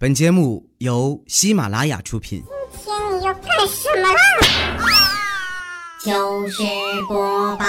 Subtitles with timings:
[0.00, 2.40] 本节目由喜马拉雅出品。
[2.70, 4.14] 今天你要干什么啦？
[5.98, 6.62] 糗事
[7.08, 7.64] 播报。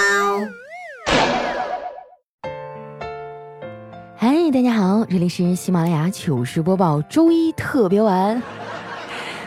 [4.16, 8.40] 嗨，大家好，这里是喜马拉雅糗事播报周一特别晚，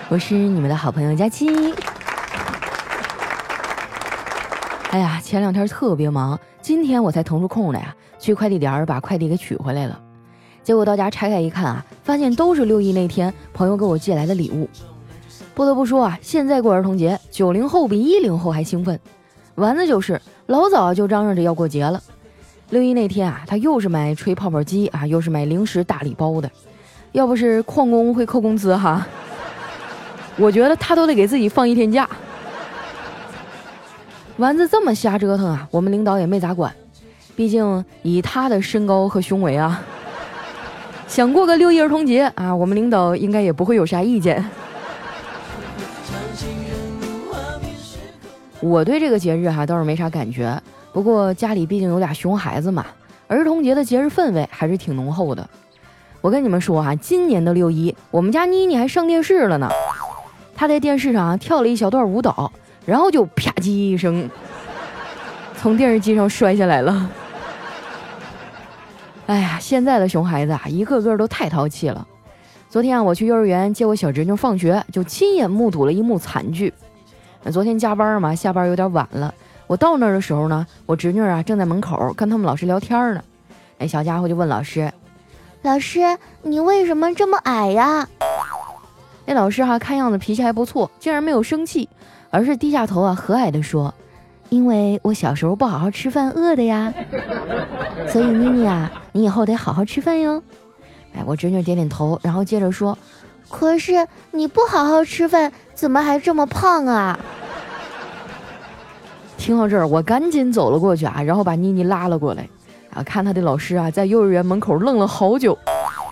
[0.09, 1.73] 我是你们的好朋友佳期。
[4.91, 10.03] 哎呀，前两天特别忙，今天我才腾出空来呀，去快递点儿把快递给取回来了。
[10.65, 14.69] 结果到家拆开一看啊，发现都是六一那天朋友给我寄来的礼物。
[15.55, 18.99] 不得不说啊，现在过儿童节，九零后比一零后还兴奋。
[19.57, 22.03] 丸子就是老早就嚷嚷着要过节了。
[22.71, 26.51] 六一那天啊，他又是买吹泡泡机啊，又是买零食大礼包的。
[27.13, 29.07] 要不是矿工会扣工资哈，
[30.39, 32.09] 我觉得他都得给自己放一天假。
[34.39, 36.75] 丸子这么瞎折腾啊，我们领导也没咋管，
[37.37, 39.85] 毕竟以他的身高和胸围啊。
[41.13, 44.43] 想过个六一儿童节啊，我们领导应该也不会有啥意见。
[48.61, 50.59] 我对这个节日哈倒是没啥感觉，
[50.91, 52.87] 不过家里毕竟有俩熊孩子嘛，
[53.29, 55.47] 儿童节的节日氛围还是挺浓厚的。
[56.23, 59.69] 我跟你们说哈，今年的六一，我们家妮妮还上电视了呢。
[60.57, 62.51] 她在电视上跳了一小段舞蹈，
[62.87, 64.31] 然后就啪叽一声，
[65.59, 67.11] 从电视机上摔下来了。
[69.33, 72.07] 哎呀，现在的熊孩子啊，一个个都太淘气了。
[72.69, 76.71] 昨天啊，我去幼儿园接我小侄女放学，就亲眼目睹了一幕惨剧。
[77.51, 79.33] 昨天加班嘛，下班有点晚了。
[79.67, 83.25] 我到那儿的时候呢，我侄女啊正在门口跟他们老师聊天呢。
[83.79, 84.93] 那小家伙就问老师
[85.65, 86.01] ：“老师，
[86.43, 88.07] 你为什么这么矮呀？”
[89.25, 91.89] 那老师哈看样子脾气还不错，竟然没有生气，
[92.29, 93.95] 而是低下头啊和蔼地说。
[94.53, 96.93] 因为我小时候不好好吃饭，饿的呀，
[98.07, 100.43] 所以妮妮啊，你以后得好好吃饭哟。
[101.17, 102.97] 哎，我侄女点点头，然后接着说
[103.49, 107.19] ：“可是你不好好吃饭，怎么还这么胖啊？”
[109.39, 112.47] 听到这儿，我赶紧走了过去啊，然后把妮妮拉了过来
[112.95, 115.59] 啊，看她的老师啊，在幼儿园门口愣了好久，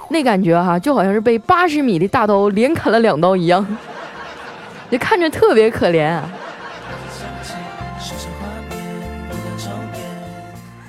[0.08, 3.66] 那感觉哈，就好像是被八十米的大刀连砍了两刀一样，
[4.90, 6.08] 就看着特别可怜。
[6.08, 6.26] 啊。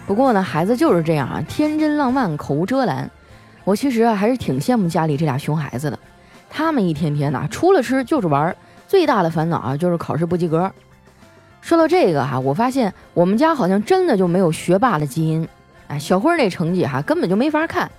[0.08, 3.10] 不过呢，孩子就是这样啊，天真浪漫，口无遮拦。
[3.64, 5.98] 我其实啊，还是挺羡慕家里这俩熊孩子的。
[6.50, 8.54] 他们一天天呐，除了吃就是玩，
[8.88, 10.70] 最大的烦恼啊，就是考试不及格。
[11.62, 15.48] 说到这个哈，我发现我们家好像真的就没有学霸的基因。
[15.88, 17.90] 哎，小辉那成绩哈，根本就没法看。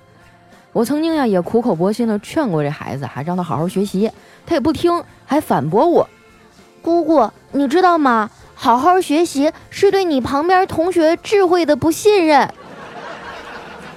[0.73, 4.11] 我曾经呀，也苦口婆心的劝过这孩子，还让他好好学习，
[4.45, 6.07] 他也不听，还反驳我。
[6.83, 8.29] 姑姑，你知道吗？
[8.63, 12.49] 好好学习是对你旁边同学智慧的不信任。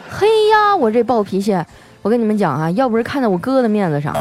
[0.10, 1.56] 嘿呀，我这暴脾气，
[2.02, 4.12] 我跟你们讲啊，要不是看在我哥的面子上，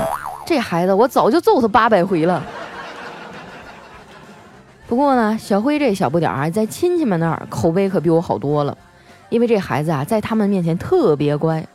[0.45, 2.45] 这孩子我早就揍他八百回了。
[4.87, 8.77] 不过呢，小辉这小不点儿在亲戚们那儿口碑可比我好多了，
[9.31, 11.67] 因为这孩子啊，在他们面前特别乖。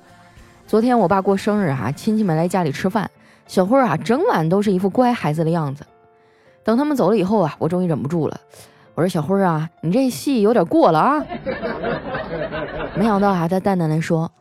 [0.68, 3.09] 昨天我爸过生日啊，亲戚们来家里吃饭，
[3.47, 5.84] 小辉啊，整晚都是一副乖孩子的样子。
[6.64, 8.40] 等他们走了以后啊，我终于忍不住了，
[8.96, 11.24] 我说：“小辉啊，你这戏有点过了啊！”
[12.96, 14.31] 没想到啊，他淡淡的说：“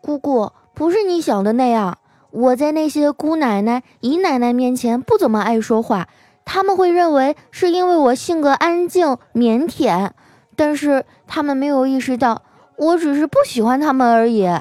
[0.00, 1.98] 姑姑不是你想的那样，
[2.30, 6.08] 我在那些姑奶奶、姨奶奶面前不怎么爱说话，
[6.44, 10.10] 他们会认为是因为我性格安静腼腆，
[10.56, 12.42] 但是他们没有意识到，
[12.76, 14.46] 我只是不喜欢他们而已。”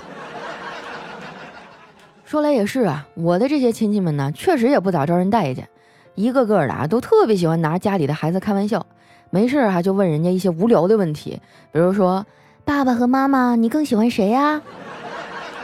[2.23, 5.67] 说来也是啊，我的这些亲戚们呢，确实也不咋招人待见。
[6.15, 8.85] 一个个的啊，都特别喜欢拿家里的孩子开玩笑，
[9.29, 11.39] 没事儿哈就问人家一些无聊的问题，
[11.71, 12.25] 比如说
[12.65, 14.61] 爸爸和妈妈，你更喜欢谁呀？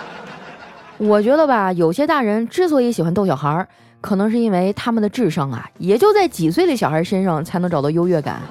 [0.97, 3.67] 我觉得吧，有些大人之所以喜欢逗小孩儿，
[4.01, 8.41] 可能是因为他们的智商啊，也就在几岁的小孩身上才能找到优越感。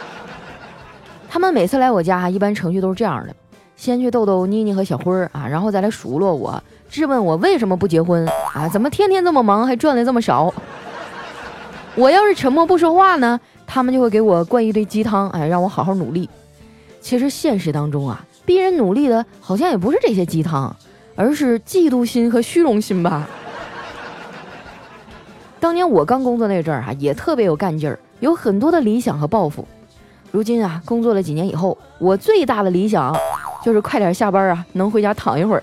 [1.28, 3.34] 他们每次来我家，一般程序都是这样的：
[3.76, 8.66] 先去逗逗妮妮和小辉儿啊，然后再来数落我，质问我为什么不结婚啊？
[8.68, 10.52] 怎么天天这么忙，还赚的这么少？
[12.00, 16.26] 我要是沉默不说话呢，他们就会给我灌一堆鸡汤，哎，让我好好努力。
[16.98, 20.74] 其实现实当中啊，逼人努力的好像也不是这些鸡汤，
[21.14, 23.28] 而是嫉妒心和虚荣心吧。
[25.60, 29.68] 当年我刚工作那阵儿啊，也特别有干劲儿，有很多的理想和抱负。
[30.30, 33.14] 如今啊，工作了几年以后，我最大的理想
[33.62, 35.62] 就是快点下班啊，能回家躺一会儿。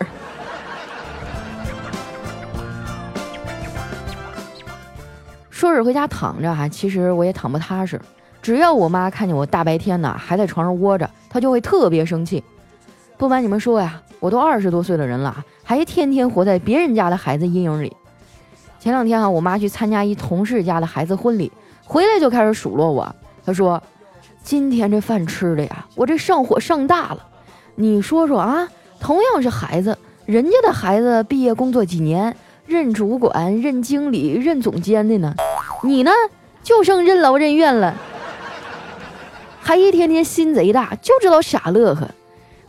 [5.58, 8.00] 说是回家躺着哈，其实我也躺不踏实。
[8.44, 12.44] 只要我妈看见我大白天的还在床上窝着，她就会特别生气。
[13.18, 17.92] 不瞒你们说呀，我都二十多岁的人了，还天天活在别人家的孩子阴影里。
[18.80, 21.52] 前两天啊，我妈去参加一同事家的孩子婚礼，
[21.84, 23.16] 回来就开始数落我。
[23.44, 23.82] 她说
[24.44, 27.26] ：“今天这饭吃的呀，我这上火上大了。
[27.74, 28.70] 你说说啊，
[29.00, 32.38] 同样是孩子，人家的孩子毕业工作几年，
[32.68, 35.34] 任主管、任经理、任总监的呢，
[35.84, 36.12] 你呢
[36.64, 37.96] 就剩任劳任怨了，
[39.62, 42.08] 还一天天心贼大，就知道傻乐呵。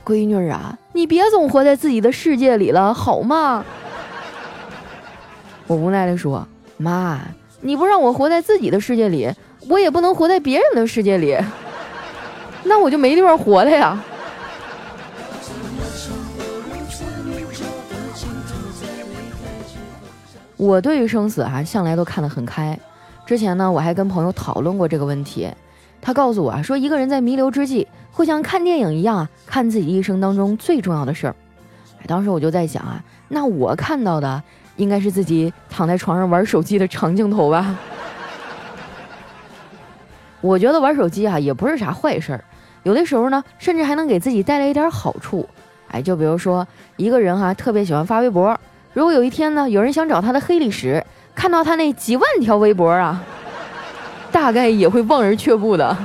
[0.04, 3.64] 闺女啊，你别总活在自己的世界里了，好吗？”
[5.66, 6.46] 我无奈地说
[6.78, 7.20] ：“妈，
[7.60, 9.30] 你不让我活在自己的世界里，
[9.68, 11.36] 我也不能活在别人的世界里，
[12.64, 14.02] 那我就没地方活了呀。”
[20.56, 22.78] 我对于生死啊，向来都看得很开。
[23.28, 25.46] 之前呢，我还跟朋友讨论过这个问题，
[26.00, 31.36] 他告诉我啊，说一个人在弥留之际，会像看电影一样啊，看自己一生当中最重要的事儿。
[32.06, 34.42] 当时我就在想啊，那我看到的。
[34.76, 37.76] 应该是自己躺在床上玩手机的长镜头吧。
[40.40, 42.44] 我觉得玩手机啊也不是啥坏事儿，
[42.84, 45.46] 有的时候呢，甚至还能给自己带来一点好处。
[45.88, 46.64] 哎，就比如说
[46.96, 48.56] 一个人哈特别喜欢发微博，
[48.92, 51.04] 如果有一天呢有人想找他的黑历史，
[51.38, 53.22] 看到他那几万条微博啊，
[54.32, 55.96] 大概也会望而却步的。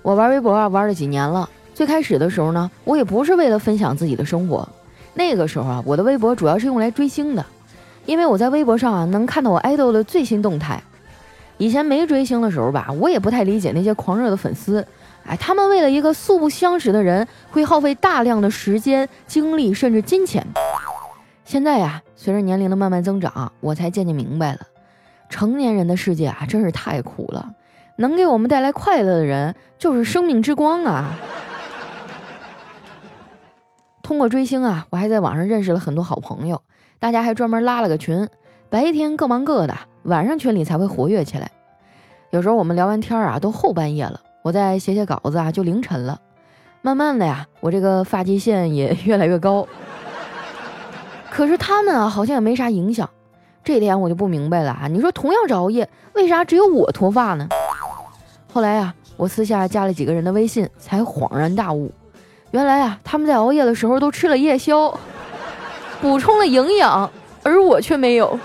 [0.00, 1.50] 我玩微博啊玩了几年了。
[1.74, 4.68] 最开始的时候呢，我也不是为了分享自己的生活，
[5.14, 7.44] 那个时候啊，我的微博主要是用来追星的，
[8.06, 10.80] 因为我在微博上啊能看到我爱豆的最新动态。
[11.58, 14.86] 以前没追星的时候吧，我也不太理解那些狂热的粉丝，
[15.30, 20.44] 哎，他们为了一个素不相识的人，会耗费大量的时间、精力，甚至金钱。
[21.44, 24.58] 现在呀，随着年龄的慢慢增长，我才渐渐明白了，
[25.28, 27.48] 成年人的世界啊，真是太苦了。
[27.94, 31.16] 能给我们带来快乐的人，就是生命之光啊。
[34.02, 36.60] 通过追星啊，我还在网上认识了很多好朋友，
[36.98, 38.28] 大家还专门拉了个群，
[38.68, 41.48] 白天各忙各的，晚上群里才会活跃起来。
[42.30, 46.20] 有时候我们聊完天啊，都后半夜了，我再写写稿子啊，就凌晨了。
[46.82, 49.66] 慢慢的呀，我这个发际线也 越来越高。
[51.30, 53.08] 可是他们啊，好像也没啥影响。
[53.62, 54.88] 这点我就不明白了啊！
[54.88, 57.46] 你说同样是熬夜，为啥只有我脱发呢？
[58.52, 61.92] 后来呀，我私下加了几个人的微信，才恍然大悟。
[62.52, 64.98] 原来啊，他们在熬夜的时候都吃了夜宵，
[66.00, 67.08] 补充了营养，
[67.42, 68.38] 而我却没有。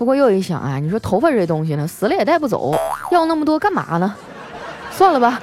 [0.00, 2.74] 不过又一想啊，你说头发这东西呢，死了也带不走，
[3.12, 4.14] 要那么多干嘛呢？
[4.90, 5.38] 算了吧。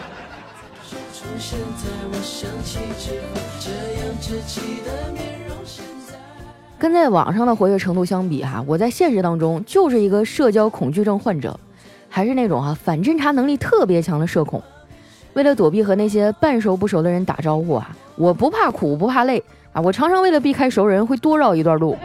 [6.79, 11.59] 跟在网上的活跃程度相比哈，我在现实当中就是一个社交恐惧症患者，
[12.09, 14.59] 还是那种哈反侦查能力特别强的社恐。
[15.35, 19.43] 为了躲避和那些半熟不熟的人打招呼啊，我不怕苦不怕累
[19.77, 21.95] 啊，我常常为了避开熟人会多绕一段路，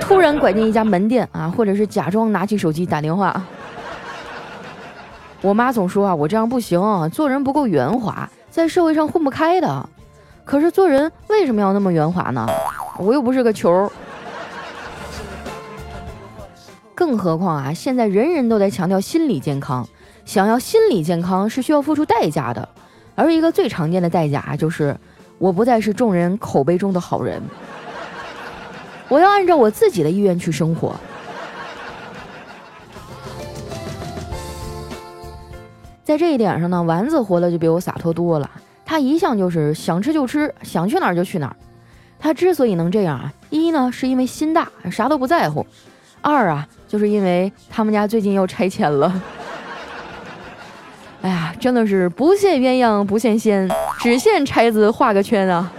[0.00, 3.44] 突然拐进一家门店啊，或者是假装拿起手机打电话。
[5.40, 6.80] 我妈总说啊，我这样不行，
[7.10, 9.88] 做人不够圆滑，在社会上混不开的。
[10.44, 12.46] 可是做人为什么要那么圆滑呢？
[12.96, 13.90] 我又不是个球。
[16.94, 19.84] 更何况啊，现在人人都在强调心理健康。
[20.24, 22.68] 想要心理健康是需要付出代价的，
[23.16, 24.96] 而一个最常见的代价就是
[25.42, 27.42] 我不再是众人口碑中的好人，
[29.08, 30.94] 我要按照我自己的意愿去生活。
[36.04, 38.48] 在这一点上呢，丸子活的就比我洒脱多了。
[38.84, 41.56] 他一向就是想吃就吃，想去哪儿就去哪儿。
[42.20, 45.66] 他之所以能这样啊，一呢是因为心大，啥都不在乎；
[46.20, 49.20] 二啊，就是因为他们家最近要拆迁了。
[51.22, 53.68] 哎呀，真的是不羡鸳鸯不羡仙，
[54.02, 55.72] 只羡拆子画个圈啊！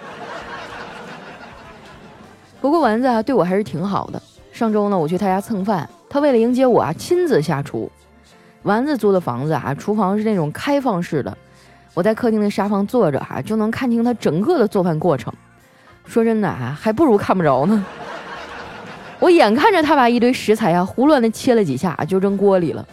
[2.62, 4.22] 不过丸子啊，对我还是挺好的。
[4.54, 7.92] 上周呢，我去他家蹭饭，他为了迎接我啊，亲自下厨。
[8.62, 11.38] 丸子租的房子啊，厨房是那种开放式的，
[11.94, 15.34] 我在客厅的沙发坐着哈，就能看清他整个的做饭过程。
[16.06, 17.86] 说真的啊，还不如看不着呢。
[19.20, 22.88] 我眼看着他把一堆食材啊，胡乱的切了几下，就扔锅里了，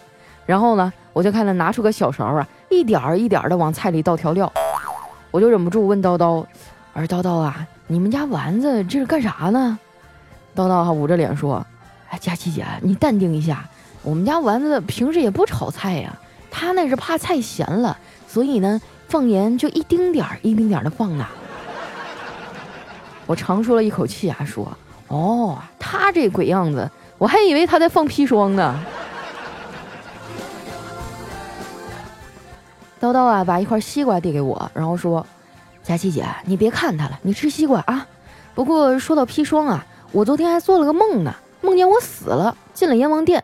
[0.45, 0.93] 然后呢。
[1.13, 4.51] 我就看他拿出个小勺啊，一点儿一点儿的往菜里倒调料，
[5.31, 6.45] 我就忍不住问叨叨
[6.93, 9.79] ：“我说叨叨啊，你们家丸子这是干啥呢？”
[10.57, 11.65] 叨叨哈捂着脸说
[12.11, 13.65] ：“哎，佳琪姐，你淡定一下，
[14.03, 16.13] 我们家丸子平时也不炒菜呀，
[16.51, 17.97] 他那是怕菜咸了，
[18.27, 21.25] 所以呢放盐就一丁点儿一丁点儿的放呢。”
[23.27, 28.77] 我长舒了一口气啊，说：“哦，他这鬼样子，我还以为他在放砒霜呢。”
[33.01, 35.27] 叨叨啊，把一块西瓜递给我，然后说
[35.83, 38.07] ：“佳琪姐，你别看他了，你吃西瓜啊。
[38.55, 43.43] 不过说到砒霜啊，我昨天还做了个梦呢，梦见我死了，进了阎王殿，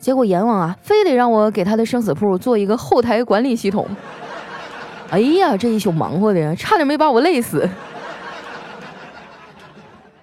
[0.00, 3.86] 结果阎王啊，非得让我给他的生死簿做一个后台管理系统。
[5.10, 7.68] 哎呀，这一宿忙活的，差点没把我累死。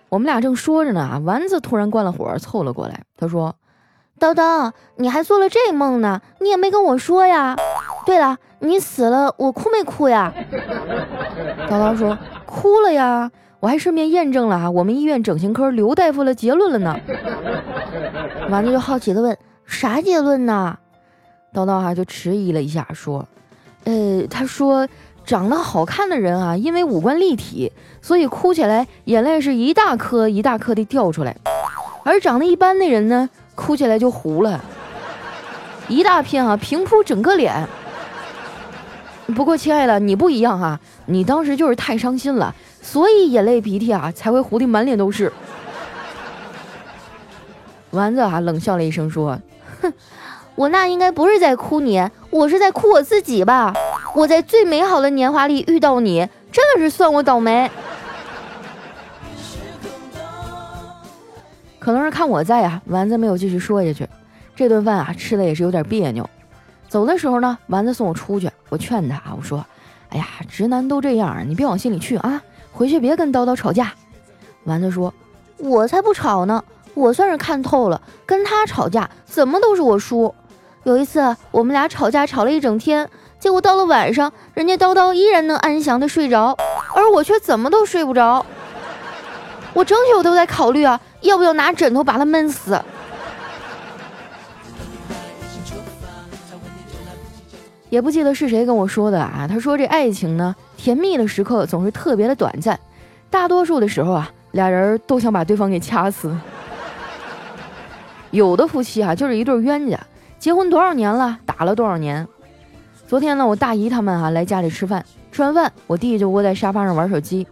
[0.09, 3.55] 我们俩正说着呢，丸子突然关了火，凑了过来，他说
[4.19, 6.21] ：“叨叨，你还做了这梦呢？
[6.41, 7.55] 你也没跟我说呀。
[8.05, 10.33] 对了。”你死了，我哭没哭呀？
[11.69, 13.29] 叨叨说哭了呀，
[13.59, 16.97] 我还顺便验证了啊，我们医院整形科刘大夫的结论了呢。
[18.49, 20.77] 丸子就好奇的问：啥结论呢？
[21.53, 23.27] 叨叨哈就迟疑了一下，说：
[23.83, 24.87] 呃，他说
[25.25, 27.69] 长得好看的人啊，因为五官立体，
[28.01, 31.33] 所以哭起来眼泪是一大颗一大颗的掉出来；
[32.05, 34.63] 而长得一般的人呢，哭起来就糊了，
[35.89, 37.67] 一大片啊平铺整个脸。
[39.27, 45.31] 不过，亲爱的，你不一样哈，你当时就是太伤心了，所以眼泪鼻涕啊才会糊的满脸都是。
[47.91, 49.39] 丸子啊冷笑了一声说
[49.81, 49.93] ：“哼，
[50.55, 53.73] 我那应该不是在哭你，我是在哭我自己吧？
[54.13, 57.71] 我在最美好的年华里遇到你，真的是算我倒霉。
[61.79, 64.07] 可能是看我在呀，丸子没有继续说下去。
[64.55, 66.29] 这顿饭啊吃的也是有点别扭。”
[66.93, 69.65] 走的时候呢，丸子送我出去，我劝他啊，我说
[70.13, 72.39] ：“哎呀，直男都这样，你别往心里去啊，
[72.71, 73.91] 回去别跟叨叨吵架。”
[74.65, 75.11] 丸子说
[75.57, 80.35] ：“我才不吵呢，我算是看透了，跟他吵架怎么都是我输。
[80.83, 83.09] 有一次我们俩吵架吵了一整天，
[83.39, 86.55] 结果到了晚上，人家叨叨依然能安详的睡着，
[86.93, 88.45] 而我却怎么都睡不着。
[89.73, 92.79] 我整宿都在考虑啊，要不要拿枕头把他闷死。”
[97.93, 99.45] 也不记得是谁跟我说的啊？
[99.47, 102.79] 他说这爱情呢，甜蜜的时刻总是特别的短暂，
[103.29, 106.35] 大多数的时候啊，俩人都想把对方给掐死。
[108.31, 109.99] 有的夫妻啊，就是一对冤家，
[110.39, 112.27] 结婚多少年了，打了多少年。
[113.07, 117.45] 昨天呢，我大姨他们啊来家里吃饭，吃完饭，我弟就窝在沙发上玩手机。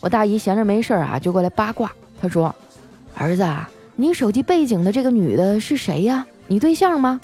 [0.00, 1.92] 我大姨闲着没事儿啊，就过来八卦。
[2.18, 2.54] 他说
[3.14, 6.24] ：“儿子，啊，你手机背景的这个女的是谁呀？
[6.46, 7.20] 你对象吗？”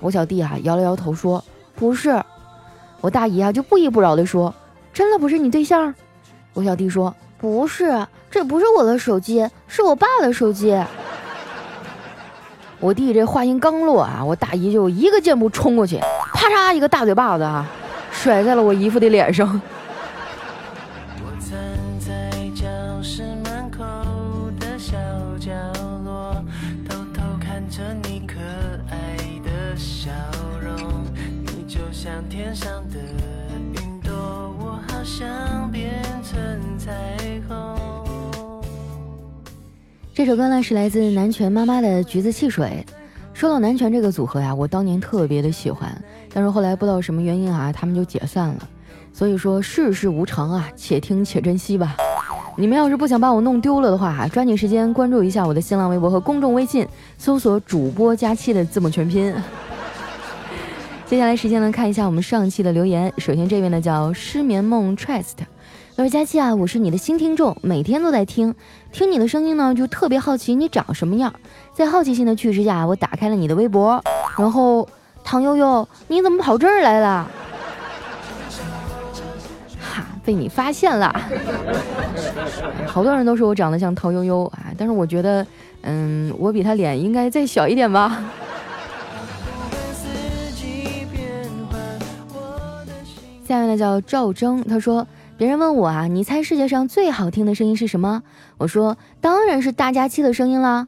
[0.00, 1.44] 我小弟啊摇了摇头说。
[1.76, 2.22] 不是，
[3.00, 4.52] 我大姨啊就不依不饶地说
[4.92, 5.94] ：“真的不是你对象？”
[6.54, 10.76] 我小弟说：“不是，这不是我的手机，是我爸的手机。”
[12.80, 15.98] 我弟这话音刚落啊，我大姨就一个箭步冲过去，
[16.34, 17.66] 啪嚓一个大嘴巴子啊，
[18.10, 19.60] 甩在了我姨夫的脸上。
[32.16, 32.98] 像天上的
[33.74, 34.10] 云朵，
[34.58, 36.38] 我好想变成
[36.78, 36.90] 彩
[37.46, 37.76] 虹。
[40.14, 42.82] 这首歌呢是来自南拳妈妈的《橘子汽水》。
[43.34, 45.94] 说到南拳这个组合呀，我当年特别的喜欢，
[46.32, 48.66] 但是后来不知道什么原因啊，他们就解散了。
[49.12, 51.96] 所以说世事无常啊，且听且珍惜吧。
[52.56, 59.34] 你们要是不想把我弄丢了的话，抓紧时间关注一下我的新浪微博和公众微信，搜索“主播佳期”的字母全拼。
[61.08, 63.12] 接下来时间呢，看一下我们上期的留言。
[63.18, 65.36] 首先这位呢叫失眠梦 trust，
[65.96, 68.52] 他说佳期啊，我是你的新听众，每天都在听，
[68.90, 71.32] 听你的声音呢就特别好奇你长什么样。
[71.72, 74.02] 在好奇心的驱使下，我打开了你的微博，
[74.36, 74.88] 然后
[75.22, 77.30] 唐悠悠，你怎么跑这儿来了？
[79.80, 81.14] 哈，被你发现了。
[82.84, 85.46] 好多人都说我长得像唐悠悠啊，但是我觉得，
[85.82, 88.24] 嗯，我比他脸应该再小一点吧。
[93.46, 95.06] 下面呢叫赵征，他说
[95.38, 98.24] ：“别人问我啊，你猜世界上最好听的声音是什么？”
[98.58, 100.84] 我说：“当然是大家期的声音啦。”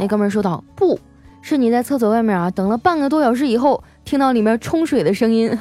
[0.00, 0.98] 那哥们说道：“不
[1.40, 5.48] 是你在厕所外面啊，等了半个多小时以后，听到里面冲水的声音。”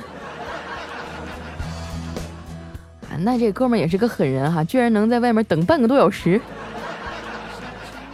[3.11, 6.41] 啊，那这哥们也是个狠人哈，居然能在外面等半个多小时。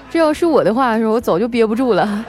[0.10, 2.26] 这要是我的话，是我早就憋不住了。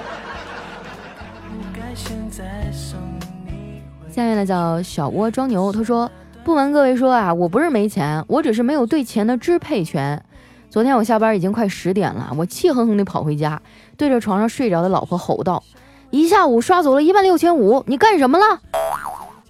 [4.16, 6.10] 下面呢叫小窝装牛，他说
[6.42, 10.24] ：“不瞒各位说啊，我不是没钱，我只是没有对钱的支配权。
[10.70, 13.60] 昨天我下班已经快十点了，我气哼哼地跑回家，
[13.98, 15.62] 对着床上睡着的老婆吼道：
[16.08, 18.58] 一下午刷走了一万六千五，你干什么了？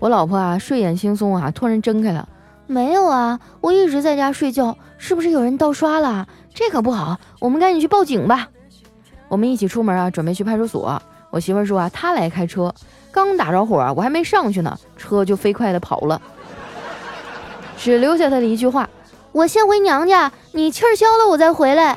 [0.00, 2.28] 我老婆啊睡眼惺忪啊，突然睁开了，
[2.66, 6.26] 没有啊，我一直在家睡觉，是不是有人盗刷了？
[6.52, 8.49] 这可不好，我们赶紧去报警吧。
[9.28, 11.00] 我们一起出门啊，准备去派出所。
[11.30, 12.75] 我媳妇说啊，她来开车，
[13.25, 16.20] 刚打着火啊，我还没上去呢，车就飞快的跑了，
[17.78, 18.87] 只留下他的一句话：
[19.32, 21.96] 我先回娘家，你气儿消了我再回来。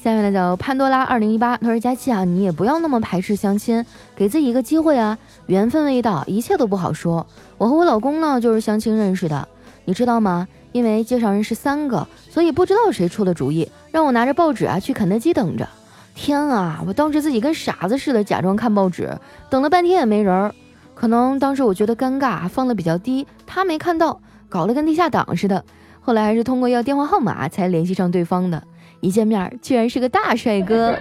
[0.00, 3.84] 下面呢叫潘多拉二零一八，他说佳期啊，你也不要那么排斥相亲，
[4.14, 7.26] 给自己一个机会啊，缘分未到，一切都不好说。
[7.58, 9.48] 我和我老公呢就是相亲认识的，
[9.84, 10.46] 你知道吗？
[10.72, 15.68] 因为介绍人是三个，所以不知道谁出的主意，让我拿着报纸啊去肯德基等着。
[16.14, 19.10] 天啊，我当时自己跟傻子似的假装看报纸，
[19.48, 20.54] 等了半天也没人儿。
[20.94, 25.64] 可能当时我觉得尴尬，放的比较低，他没看到，搞得跟地下党似的。
[26.00, 28.62] 后来还是通过要电话号码才联系上对方的。
[29.00, 30.94] 一见面居然是个大帅哥，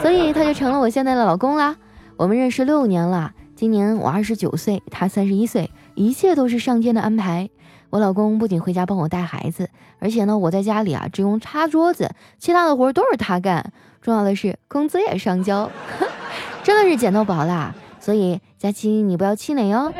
[0.00, 1.74] 所以他就成了我现在的老公啦。
[2.16, 7.50] 我们认识六年了，今年我二十九岁，他三十一岁，一切都是上天的安排。
[7.92, 9.68] 我老公不仅回家帮我带孩子，
[9.98, 13.70] 而且呢，我在家里啊只用擦桌子，其他的活都是他干。
[14.00, 15.70] 重要的是工资也上交，
[16.64, 17.74] 真的是捡到宝啦。
[18.00, 19.92] 所以佳期你不要气馁哦。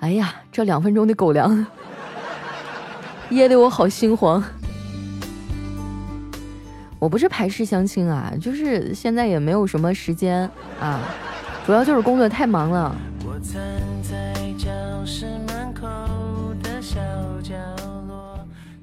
[0.00, 1.66] 哎呀，这两分钟的狗粮。
[3.30, 4.44] 噎得我好心慌。
[6.98, 10.42] 我不是排斥相亲啊，就是现在也没有什么时间
[10.78, 11.00] 啊，
[11.64, 12.94] 主要就是工作太忙了。
[15.06, 15.86] 是门口
[16.62, 16.98] 的小
[17.42, 17.54] 角
[18.08, 18.38] 落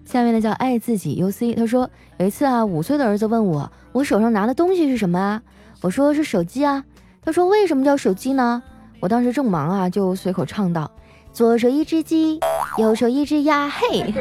[0.06, 5.42] 下面的叫爱自己 UC，他说有一次啊，五岁的儿子问我，我手上拿的东西是什么啊？
[5.82, 6.84] 我说是手机啊。
[7.24, 8.62] 他说为什么叫手机呢？
[9.00, 10.92] 我当时正忙啊，就随口唱道。
[11.34, 12.40] 左手一只鸡，
[12.78, 14.14] 右手一只鸭，嘿！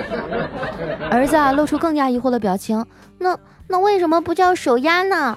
[1.11, 2.87] 儿子啊，露出更加疑惑的表情。
[3.19, 5.37] 那那为什么不叫手鸭呢？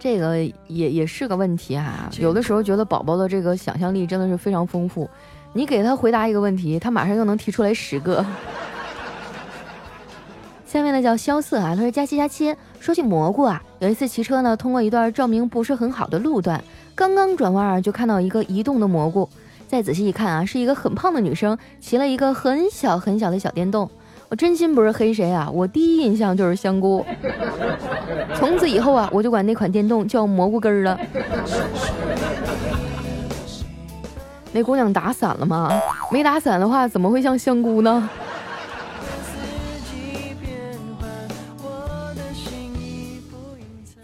[0.00, 2.10] 这个也也是个问题哈。
[2.18, 5.08] 有的时候觉得宝宝的这个想象力真的是非常丰富，
[5.52, 8.24] 你给他回答一个问题，他马上又能提出来十个。
[10.66, 16.64] 下面呢叫萧瑟啊，他说佳期佳期，说起蘑菇啊，有一次骑车呢，通过一段照明不是很好的路段。
[16.94, 19.28] 刚刚转弯啊，就看到一个移动的蘑菇。
[19.68, 23.90] 再仔细一看啊，是一个很胖的女生骑了一个很小很小的小电动。
[24.30, 27.04] 我真心不是黑谁啊，我第一印象就是香菇。
[28.34, 30.98] 从此以后啊，我就管那款电动叫蘑菇根儿了。
[34.52, 35.68] 那姑娘打伞了吗？
[36.12, 38.08] 没打伞的话，怎么会像香菇呢？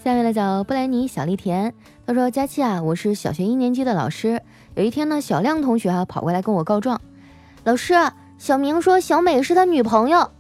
[0.03, 1.73] 下面来找布莱尼小丽甜。
[2.05, 4.41] 他说：“佳期啊，我是小学一年级的老师。
[4.75, 7.01] 有一天呢，小亮同学啊跑过来跟我告状，
[7.65, 7.95] 老师，
[8.39, 10.31] 小明说小美是他女朋友。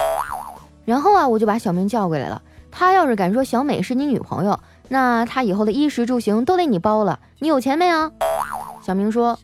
[0.84, 2.40] 然后啊，我就把小明叫过来了。
[2.70, 7.18] 他要是敢说小美是你女朋友，那他以后的衣食住行都得你包了。
[7.38, 8.12] 你有钱没有？”
[8.82, 9.38] 小明说：“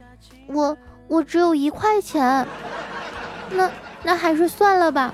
[0.49, 0.77] 我
[1.09, 2.47] 我只有一块钱。
[3.51, 3.71] 那
[4.03, 5.13] 那还是算了吧。”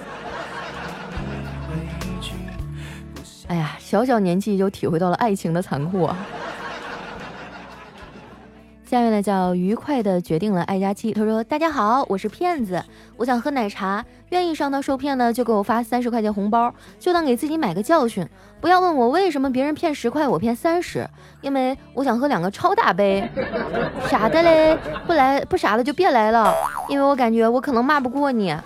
[3.48, 6.16] 哎呀，小小年纪就体会到了爱情的残酷啊！
[8.88, 11.12] 下面呢叫愉快的决定了爱佳期。
[11.12, 12.82] 他说：“大家好，我是骗子，
[13.18, 18.26] 我想喝奶茶，愿意上当受骗呢就给我发三十块钱红包，就当给自己买个教训。
[18.62, 21.06] 不要问我为什么别人骗十块，我骗三十，
[21.42, 23.28] 因为我想喝两个超大杯。
[24.08, 26.54] 傻的嘞，不来不傻的就别来了，
[26.88, 28.56] 因为我感觉我可能骂不过你。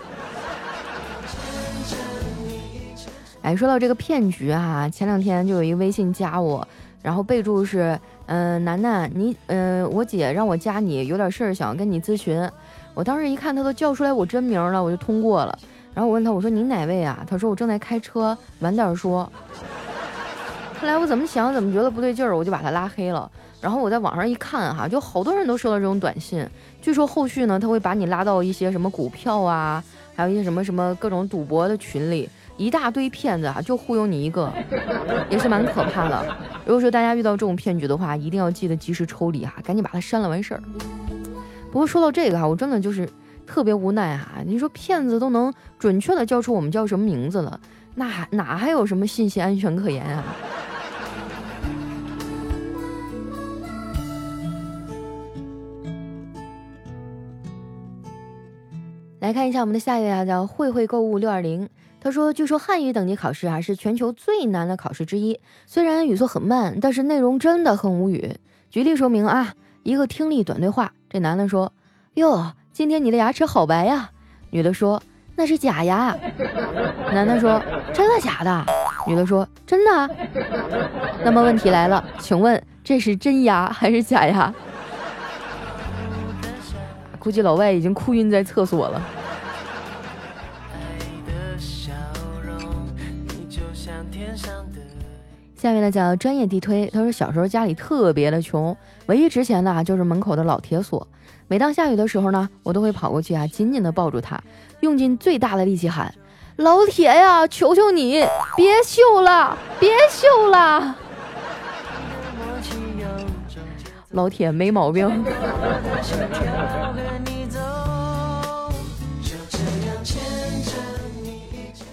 [3.43, 6.65] 哎，说到这个骗局啊，前两天就有一个微信加我，
[7.03, 7.99] 然后备注是。”
[8.33, 12.51] 嗯，楠楠，你嗯，我姐让我加你，有点事儿想跟你咨询。
[12.95, 15.59] 我当时一看，他都叫出来我真名了，我就通过了。
[15.92, 17.23] 然后我问他，我说您哪位啊？
[17.29, 19.31] 他说我正在开车，晚点说。
[20.81, 23.31] 后来我怎么想怎么觉得不对劲儿，我就把他拉黑了。
[23.61, 26.49] 然后我在网上一看哈，就好多人都收到这种短信。
[26.81, 32.27] 据说后续呢，他会把你拉到一些什么股票啊，还有一些什么什么各种赌博的群里。
[32.57, 34.53] 一大堆骗子啊，就忽悠你一个，
[35.29, 36.37] 也是蛮可怕的。
[36.65, 40.62] 如果说大家遇到这种骗局的话，一定要记得及时抽离哈，赶紧把它删了完事儿。
[41.71, 43.09] 不过说到这个哈，我真的就是
[43.47, 44.43] 特别无奈哈。
[44.47, 47.59] 你说骗子都能准确的叫出我们叫什么名字了，
[47.95, 50.23] 那还哪还有什么信息安全可言啊？
[59.33, 61.68] 看一下我们的下一位啊，叫慧慧购物六二零。
[62.01, 68.35] 他说：“据说汉语等级考试啊是全球最难的考试之一，虽然语速很慢，但是内容真的很无语。
[68.71, 70.92] 举例说明啊，一个听力短对话。
[71.09, 71.73] 这男的说
[72.14, 74.11] ：‘哟，今天你的牙齿好白呀。’
[74.51, 75.01] 女的说
[75.37, 76.16] ：‘那是假牙。’
[77.14, 77.62] 男的说
[77.95, 78.66] ：‘真的假的？’
[79.07, 80.16] 女的说：‘真的。’
[81.25, 84.53] 那么问题来了，请问这是真牙还是假牙？”
[87.21, 89.01] 估计老外已经哭晕在厕所了。
[95.62, 101.07] 下面呢叫专业地推，他说小时候家里特别的穷，唯一值钱的啊就是门口的老铁锁。
[101.46, 104.42] 每当下雨的时候呢，我都会跑过去啊，紧紧的抱住它，
[104.81, 106.12] 用尽最大的力气喊
[106.59, 110.96] ：“老铁呀，求求你别锈了，别锈了！”
[114.11, 115.25] 老铁没毛病。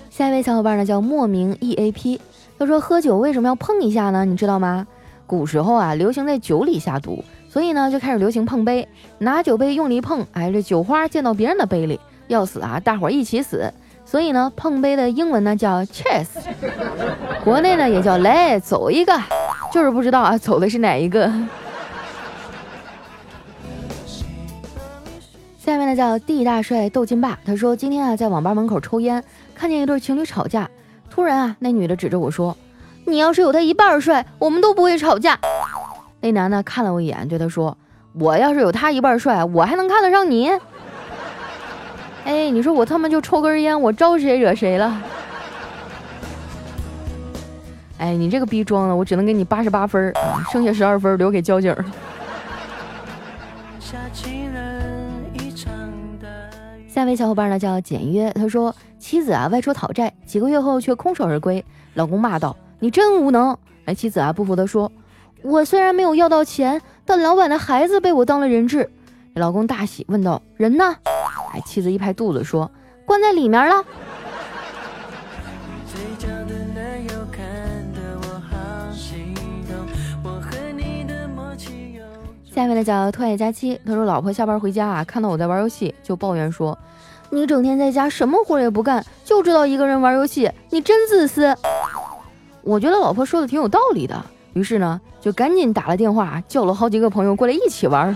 [0.09, 2.19] 下一位小伙伴呢叫莫名 E A P。
[2.59, 4.25] 他说：“喝酒为什么要碰一下呢？
[4.25, 4.85] 你知道吗？
[5.25, 8.85] 古时候啊，流行在酒里下毒，所以呢，就开始流行碰杯，
[9.19, 13.73] 拿酒杯用力碰，哎，这酒花溅到别人的杯里，要死啊，大伙儿一起死。
[14.03, 16.27] 所以呢，碰杯的英文呢叫 chess，
[17.45, 19.17] 国内呢也叫来走一个，
[19.71, 21.31] 就是不知道啊，走的是哪一个。
[25.59, 29.23] 下面呢叫地大帅斗金霸，他说今天啊在网吧门口抽烟，
[29.55, 30.69] 看见一对情侣吵架。”
[31.09, 32.55] 突然啊，那女的指着我说
[33.05, 35.37] ：“你要是有他一半帅，我们都不会吵架。”
[36.21, 37.75] 那男的看了我一眼，对他说
[38.13, 40.51] ：“我要是有他一半帅，我还能看得上你？”
[42.25, 45.01] 哎，你说我他妈就抽根烟，我招谁惹谁了？
[47.97, 50.13] 哎，你这个逼装的，我只能给你八十八分，
[50.51, 51.75] 剩下十二分留给交警。
[53.79, 53.97] 下
[56.99, 58.75] 那位小伙伴呢叫简约，他说。
[58.99, 63.57] 妻子啊外出讨债，几个月后却空手而归，老公骂道：“你真无能！”
[63.87, 64.91] 哎，妻子啊不服地说
[65.41, 68.89] ：“我虽然没有要到钱，但老板的孩子被我当了人质。”
[69.35, 70.97] 老公大喜，问道：“人呢？”
[71.55, 72.69] 哎，妻子一拍肚子说
[73.07, 73.85] ：“关在里面了。”
[82.59, 86.77] 下面的叫特爱佳期，他说：“老婆下班回家啊，看到我在玩游戏，就抱怨说。”
[87.31, 91.55] 你整天在家什么活也不干，就知道一个人玩游戏，你真自私。
[92.61, 98.13] 我觉得老婆说的挺有道理的，于是呢，就赶紧打了电话，叫了好几个朋友过来一起玩。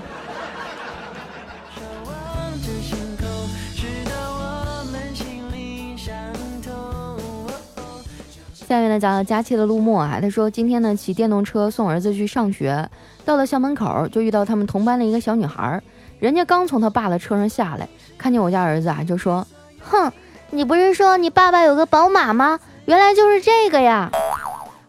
[8.67, 12.89] 下面呢，讲佳期的陆墨啊，他说今天呢骑电动车送儿子去上学，
[13.25, 15.81] 到了校门口就遇到他们同班的一个小女孩，
[16.19, 17.87] 人家刚从他爸的车上下来。
[18.17, 19.45] 看见我家儿子啊，就说
[19.79, 20.11] ：“哼，
[20.49, 22.59] 你不是说你爸爸有个宝马吗？
[22.85, 24.11] 原来就是这个呀！”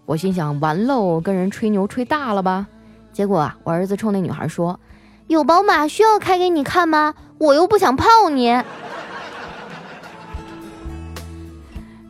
[0.07, 2.67] 我心想：完喽，跟人吹牛吹大了吧？
[3.13, 4.79] 结果啊，我儿子冲那女孩说
[5.29, 7.15] ：“有宝马需要开给你看吗？
[7.39, 8.51] 我又不想泡你。”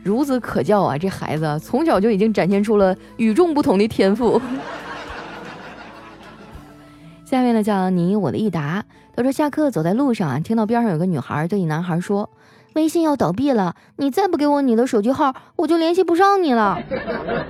[0.03, 4.41] 孺子可教啊，这孩子从小就已经展现出了与众不同的天赋。
[7.35, 8.85] 下面呢，叫你我的益达。
[9.13, 12.29] 他说下课走在路上啊，听到边上有个女孩对一男孩说
[12.75, 16.81] ：“微信要倒闭了，你再不给我你的手机号，我就联系不上你了。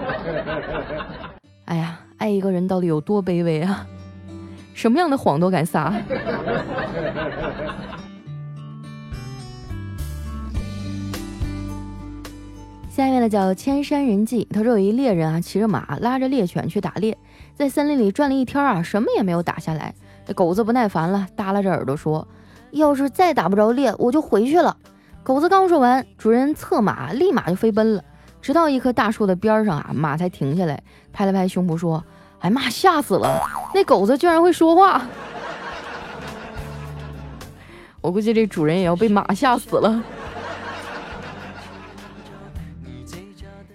[1.65, 3.85] ”哎呀，爱一个人到底有多卑微啊？
[4.73, 5.93] 什么样的谎都敢撒？
[12.89, 14.47] 下面呢叫千山人迹。
[14.51, 17.15] 他说有一猎人啊，骑着马拉着猎犬去打猎。
[17.55, 19.95] 在森林里转了一天啊，什么也没有打下来。
[20.25, 22.27] 这狗子不耐烦了，耷拉着耳朵说
[22.71, 24.75] ：“要是再打不着猎，我就回去了。”
[25.23, 28.03] 狗子刚说完，主人策马立马就飞奔了。
[28.41, 32.03] 直到一棵大树的边上啊，马才停下来，拍了拍胸脯说
[32.39, 33.41] ：“哎妈，吓死了！
[33.73, 35.07] 那狗子居然会说话！
[38.01, 40.03] 我估计这主人也要被马吓死了。”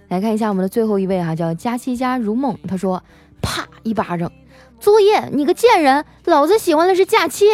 [0.09, 3.01] 来看一下我们的最后一位哈，叫佳期佳如梦，他说。
[3.83, 4.31] 一巴掌，
[4.79, 6.05] 作业，你个贱人！
[6.25, 7.47] 老子喜欢的是假期。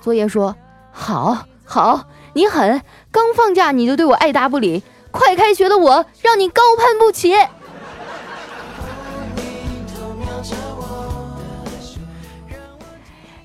[0.00, 0.56] 作业说：
[0.90, 7.34] 好，好，你狠，刚放假你就对我爱答不理，快开学的我让你高攀不起。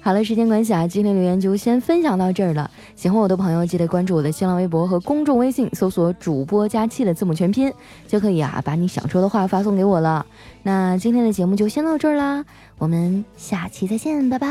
[0.08, 2.72] 好了，时间关系啊，今天留言就先分享到这儿了。
[2.96, 7.70] 喜欢我的朋友，记得关注我的新浪微博和公众微信，搜索“主播佳期”的字母全拼，
[8.08, 10.26] 就可以啊，把你想说的话发送给我了。
[10.64, 12.46] 那今天的节目就先到这儿啦，
[12.78, 14.48] 我们下期再见，拜拜。